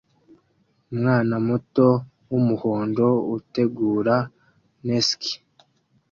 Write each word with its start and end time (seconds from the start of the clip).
Umwana 0.91 1.35
muto 1.47 1.87
wumuhondo 2.29 3.07
utegura 3.37 4.15
Nesquik 4.85 5.27